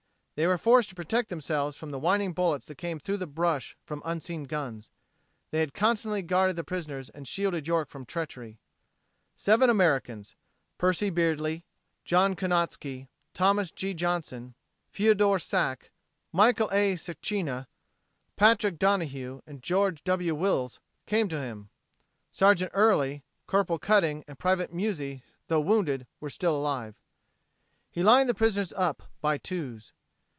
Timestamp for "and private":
24.27-24.73